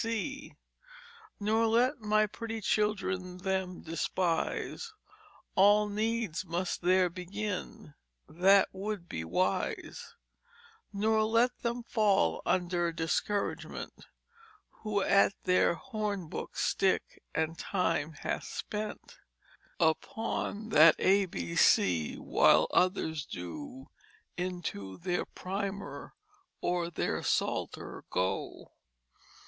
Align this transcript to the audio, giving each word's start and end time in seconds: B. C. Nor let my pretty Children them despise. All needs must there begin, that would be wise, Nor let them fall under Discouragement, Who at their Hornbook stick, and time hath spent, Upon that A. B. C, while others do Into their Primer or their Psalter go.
B. 0.03 0.07
C. 0.49 0.53
Nor 1.39 1.67
let 1.67 1.99
my 1.99 2.25
pretty 2.25 2.59
Children 2.59 3.37
them 3.37 3.81
despise. 3.81 4.93
All 5.53 5.89
needs 5.89 6.43
must 6.43 6.81
there 6.81 7.07
begin, 7.07 7.93
that 8.27 8.69
would 8.73 9.07
be 9.07 9.23
wise, 9.23 10.15
Nor 10.91 11.23
let 11.25 11.55
them 11.59 11.83
fall 11.83 12.41
under 12.47 12.91
Discouragement, 12.91 14.07
Who 14.81 15.03
at 15.03 15.33
their 15.43 15.75
Hornbook 15.75 16.55
stick, 16.57 17.21
and 17.35 17.59
time 17.59 18.13
hath 18.13 18.45
spent, 18.45 19.19
Upon 19.79 20.69
that 20.69 20.95
A. 20.97 21.27
B. 21.27 21.55
C, 21.55 22.15
while 22.15 22.65
others 22.71 23.23
do 23.23 23.91
Into 24.35 24.97
their 24.97 25.25
Primer 25.27 26.15
or 26.59 26.89
their 26.89 27.21
Psalter 27.21 28.03
go. 28.09 28.71